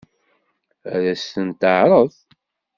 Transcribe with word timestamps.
Ad 0.93 1.03
as-ten-teɛṛeḍ? 1.13 2.11